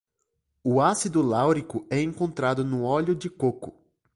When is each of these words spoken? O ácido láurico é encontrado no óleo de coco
O 0.63 0.81
ácido 0.81 1.21
láurico 1.21 1.85
é 1.87 2.01
encontrado 2.01 2.65
no 2.65 2.83
óleo 2.85 3.13
de 3.13 3.29
coco 3.29 3.75